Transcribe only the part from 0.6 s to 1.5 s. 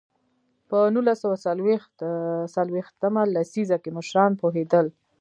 په نولس سوه